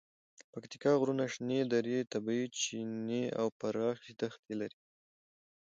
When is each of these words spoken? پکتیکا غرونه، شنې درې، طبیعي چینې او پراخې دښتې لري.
پکتیکا 0.51 0.91
غرونه، 0.99 1.25
شنې 1.33 1.59
درې، 1.73 1.97
طبیعي 2.11 2.45
چینې 2.59 3.23
او 3.39 3.47
پراخې 3.59 4.11
دښتې 4.21 4.53
لري. 4.61 4.79